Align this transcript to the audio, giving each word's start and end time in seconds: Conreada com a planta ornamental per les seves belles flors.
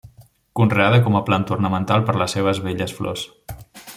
Conreada 0.59 1.01
com 1.07 1.19
a 1.19 1.21
planta 1.27 1.53
ornamental 1.57 2.05
per 2.09 2.17
les 2.21 2.35
seves 2.39 2.65
belles 2.69 2.99
flors. 3.01 3.29